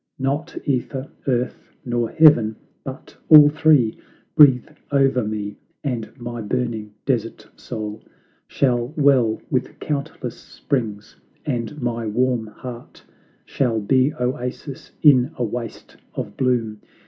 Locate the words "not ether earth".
0.17-1.75